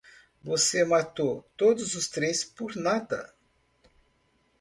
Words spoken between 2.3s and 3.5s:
por nada.